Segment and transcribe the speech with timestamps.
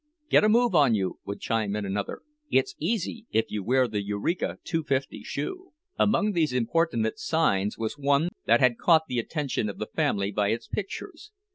[0.31, 2.23] "Get a move on you!" would chime in another.
[2.49, 7.99] "It's easy, if you wear the Eureka Two fifty Shoe." Among these importunate signs was
[7.99, 11.31] one that had caught the attention of the family by its pictures.